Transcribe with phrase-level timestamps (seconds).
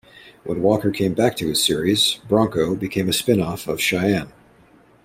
[0.45, 4.33] When Walker came back to his series, "Bronco" became a spin-off of "Cheyenne".